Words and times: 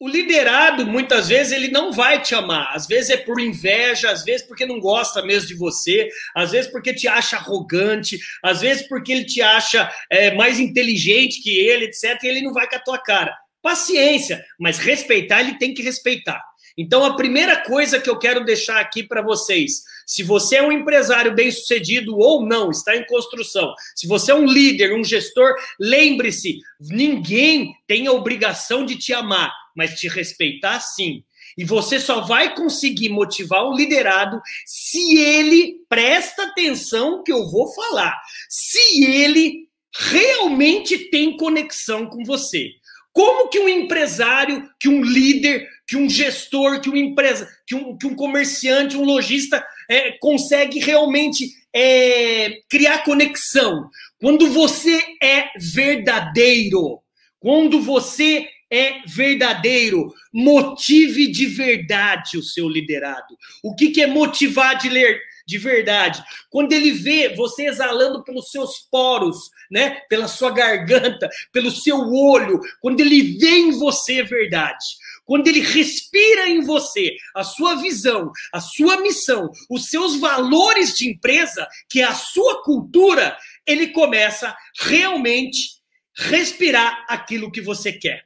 o 0.00 0.08
liderado, 0.08 0.86
muitas 0.86 1.28
vezes, 1.28 1.52
ele 1.52 1.68
não 1.68 1.92
vai 1.92 2.22
te 2.22 2.34
amar. 2.34 2.70
Às 2.72 2.86
vezes 2.86 3.10
é 3.10 3.16
por 3.16 3.40
inveja, 3.40 4.10
às 4.10 4.22
vezes 4.22 4.46
porque 4.46 4.64
não 4.64 4.78
gosta 4.78 5.22
mesmo 5.22 5.48
de 5.48 5.54
você, 5.54 6.08
às 6.34 6.52
vezes 6.52 6.70
porque 6.70 6.94
te 6.94 7.08
acha 7.08 7.36
arrogante, 7.36 8.18
às 8.42 8.60
vezes 8.60 8.86
porque 8.86 9.10
ele 9.10 9.24
te 9.24 9.42
acha 9.42 9.90
é, 10.10 10.34
mais 10.34 10.60
inteligente 10.60 11.42
que 11.42 11.58
ele, 11.58 11.86
etc. 11.86 12.22
E 12.22 12.28
ele 12.28 12.42
não 12.42 12.52
vai 12.52 12.68
com 12.68 12.76
a 12.76 12.80
tua 12.80 12.98
cara. 12.98 13.36
Paciência, 13.60 14.44
mas 14.58 14.78
respeitar, 14.78 15.40
ele 15.40 15.58
tem 15.58 15.74
que 15.74 15.82
respeitar. 15.82 16.40
Então, 16.80 17.04
a 17.04 17.16
primeira 17.16 17.56
coisa 17.64 17.98
que 17.98 18.08
eu 18.08 18.16
quero 18.16 18.44
deixar 18.44 18.78
aqui 18.78 19.02
para 19.02 19.20
vocês, 19.20 19.82
se 20.06 20.22
você 20.22 20.56
é 20.56 20.62
um 20.62 20.70
empresário 20.70 21.34
bem-sucedido 21.34 22.16
ou 22.16 22.46
não, 22.46 22.70
está 22.70 22.96
em 22.96 23.04
construção, 23.04 23.74
se 23.96 24.06
você 24.06 24.30
é 24.30 24.34
um 24.36 24.46
líder, 24.46 24.94
um 24.94 25.02
gestor, 25.02 25.56
lembre-se, 25.80 26.60
ninguém 26.80 27.74
tem 27.88 28.06
a 28.06 28.12
obrigação 28.12 28.86
de 28.86 28.94
te 28.94 29.12
amar, 29.12 29.52
mas 29.74 29.98
te 29.98 30.06
respeitar 30.06 30.78
sim. 30.78 31.24
E 31.56 31.64
você 31.64 31.98
só 31.98 32.20
vai 32.20 32.54
conseguir 32.54 33.08
motivar 33.08 33.64
o 33.64 33.74
liderado 33.74 34.40
se 34.64 35.18
ele 35.18 35.80
presta 35.88 36.44
atenção 36.44 37.24
que 37.24 37.32
eu 37.32 37.50
vou 37.50 37.74
falar, 37.74 38.16
se 38.48 39.02
ele 39.04 39.68
realmente 39.92 41.10
tem 41.10 41.36
conexão 41.36 42.06
com 42.06 42.22
você. 42.24 42.70
Como 43.18 43.48
que 43.48 43.58
um 43.58 43.68
empresário, 43.68 44.70
que 44.78 44.88
um 44.88 45.02
líder, 45.02 45.68
que 45.88 45.96
um 45.96 46.08
gestor, 46.08 46.80
que 46.80 46.88
uma 46.88 47.00
empresa, 47.00 47.48
que 47.66 47.74
um, 47.74 47.98
que 47.98 48.06
um 48.06 48.14
comerciante, 48.14 48.96
um 48.96 49.02
lojista 49.02 49.60
é, 49.90 50.12
consegue 50.20 50.78
realmente 50.78 51.50
é, 51.74 52.60
criar 52.70 53.02
conexão? 53.02 53.90
Quando 54.20 54.46
você 54.52 55.02
é 55.20 55.48
verdadeiro, 55.58 57.00
quando 57.40 57.80
você 57.80 58.48
é 58.70 59.00
verdadeiro, 59.04 60.14
motive 60.32 61.26
de 61.26 61.46
verdade 61.46 62.38
o 62.38 62.42
seu 62.44 62.68
liderado. 62.68 63.36
O 63.64 63.74
que, 63.74 63.90
que 63.90 64.00
é 64.00 64.06
motivar 64.06 64.78
de 64.78 64.88
ler? 64.88 65.20
De 65.48 65.56
verdade. 65.56 66.22
Quando 66.50 66.74
ele 66.74 66.92
vê 66.92 67.34
você 67.34 67.64
exalando 67.64 68.22
pelos 68.22 68.50
seus 68.50 68.80
poros, 68.90 69.50
né, 69.70 70.02
pela 70.10 70.28
sua 70.28 70.50
garganta, 70.50 71.26
pelo 71.50 71.70
seu 71.70 71.96
olho, 71.96 72.60
quando 72.82 73.00
ele 73.00 73.38
vê 73.38 73.56
em 73.56 73.70
você 73.70 74.22
verdade, 74.22 74.84
quando 75.24 75.48
ele 75.48 75.60
respira 75.60 76.46
em 76.46 76.60
você 76.60 77.16
a 77.34 77.42
sua 77.42 77.76
visão, 77.76 78.30
a 78.52 78.60
sua 78.60 79.00
missão, 79.00 79.50
os 79.70 79.86
seus 79.86 80.20
valores 80.20 80.94
de 80.98 81.08
empresa, 81.08 81.66
que 81.88 82.02
é 82.02 82.04
a 82.04 82.14
sua 82.14 82.62
cultura, 82.62 83.34
ele 83.66 83.88
começa 83.88 84.54
realmente 84.78 85.78
respirar 86.14 87.06
aquilo 87.08 87.50
que 87.50 87.62
você 87.62 87.90
quer. 87.90 88.22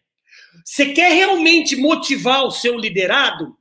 Você 0.65 0.87
quer 0.87 1.12
realmente 1.12 1.77
motivar 1.77 2.45
o 2.45 2.50
seu 2.50 2.77
liderado? 2.77 3.56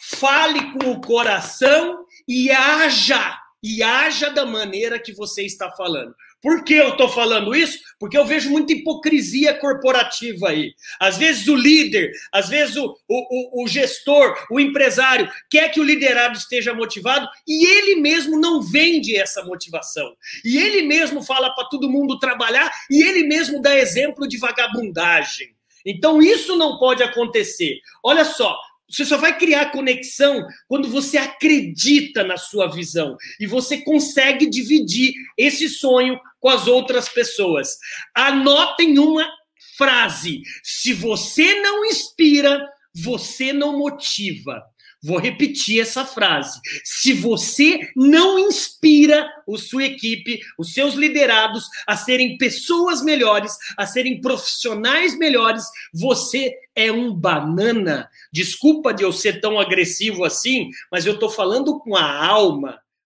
Fale 0.00 0.72
com 0.72 0.90
o 0.90 1.00
coração 1.00 2.02
e 2.28 2.50
haja, 2.50 3.38
e 3.62 3.82
haja 3.82 4.30
da 4.30 4.44
maneira 4.44 4.98
que 4.98 5.12
você 5.12 5.44
está 5.44 5.70
falando. 5.70 6.14
Por 6.42 6.64
que 6.64 6.74
eu 6.74 6.88
estou 6.88 7.08
falando 7.08 7.54
isso? 7.54 7.78
Porque 8.00 8.18
eu 8.18 8.26
vejo 8.26 8.50
muita 8.50 8.72
hipocrisia 8.72 9.54
corporativa 9.54 10.48
aí. 10.48 10.74
Às 10.98 11.16
vezes 11.16 11.46
o 11.46 11.54
líder, 11.54 12.10
às 12.32 12.48
vezes 12.48 12.74
o, 12.76 12.96
o, 13.08 13.62
o, 13.62 13.68
gestor, 13.68 14.36
o 14.50 14.58
empresário 14.58 15.30
quer 15.48 15.68
que 15.68 15.78
o 15.78 15.84
liderado 15.84 16.36
esteja 16.36 16.74
motivado 16.74 17.28
e 17.46 17.64
ele 17.64 18.00
mesmo 18.00 18.40
não 18.40 18.60
vende 18.60 19.16
essa 19.16 19.44
motivação. 19.44 20.12
E 20.44 20.58
ele 20.58 20.82
mesmo 20.82 21.22
fala 21.22 21.54
para 21.54 21.68
todo 21.68 21.88
mundo 21.88 22.18
trabalhar 22.18 22.68
e 22.90 23.00
ele 23.00 23.22
mesmo 23.22 23.62
dá 23.62 23.78
exemplo 23.78 24.26
de 24.26 24.36
vagabundagem. 24.36 25.54
Então 25.86 26.20
isso 26.20 26.56
não 26.56 26.76
pode 26.76 27.04
acontecer. 27.04 27.78
Olha 28.02 28.24
só, 28.24 28.58
você 28.92 29.06
só 29.06 29.16
vai 29.16 29.38
criar 29.38 29.70
conexão 29.70 30.46
quando 30.68 30.88
você 30.88 31.16
acredita 31.16 32.22
na 32.22 32.36
sua 32.36 32.70
visão 32.70 33.16
e 33.40 33.46
você 33.46 33.78
consegue 33.78 34.46
dividir 34.46 35.14
esse 35.36 35.68
sonho 35.68 36.20
com 36.38 36.50
as 36.50 36.66
outras 36.66 37.08
pessoas. 37.08 37.78
Anotem 38.14 38.98
uma 38.98 39.26
frase: 39.78 40.42
se 40.62 40.92
você 40.92 41.60
não 41.62 41.86
inspira, 41.86 42.68
você 42.94 43.52
não 43.52 43.78
motiva. 43.78 44.62
Vou 45.02 45.18
repetir 45.18 45.80
essa 45.80 46.04
frase. 46.04 46.60
Se 46.84 47.12
você 47.12 47.90
não 47.96 48.38
inspira 48.38 49.28
a 49.48 49.58
sua 49.58 49.84
equipe, 49.84 50.40
os 50.56 50.72
seus 50.72 50.94
liderados 50.94 51.64
a 51.86 51.96
serem 51.96 52.38
pessoas 52.38 53.02
melhores, 53.02 53.56
a 53.76 53.84
serem 53.86 54.20
profissionais 54.20 55.18
melhores, 55.18 55.64
você 55.92 56.54
é 56.74 56.92
um 56.92 57.12
banana. 57.12 58.08
Desculpa 58.32 58.94
de 58.94 59.02
eu 59.02 59.12
ser 59.12 59.40
tão 59.40 59.58
agressivo 59.58 60.24
assim, 60.24 60.70
mas 60.90 61.04
eu 61.04 61.14
estou 61.14 61.28
falando 61.30 61.78
com 61.80 61.96
a 61.96 62.26
alma. 62.26 62.81